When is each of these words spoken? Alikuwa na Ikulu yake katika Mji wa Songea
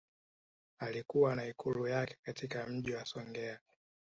Alikuwa 0.79 1.35
na 1.35 1.45
Ikulu 1.45 1.87
yake 1.87 2.17
katika 2.25 2.67
Mji 2.67 2.93
wa 2.93 3.05
Songea 3.05 3.59